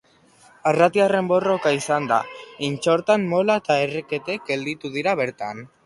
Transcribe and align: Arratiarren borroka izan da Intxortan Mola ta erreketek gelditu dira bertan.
Arratiarren 0.71 1.29
borroka 1.33 1.73
izan 1.79 2.09
da 2.13 2.19
Intxortan 2.71 3.31
Mola 3.35 3.61
ta 3.71 3.79
erreketek 3.87 4.53
gelditu 4.53 4.97
dira 4.99 5.19
bertan. 5.25 5.67